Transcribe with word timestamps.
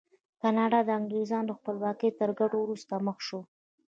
ګانا 0.41 0.65
له 0.71 0.79
انګرېزانو 0.99 1.57
خپلواکۍ 1.59 2.09
تر 2.19 2.29
ګټلو 2.39 2.59
وروسته 2.63 2.93
مخ 3.05 3.17
شو. 3.27 3.39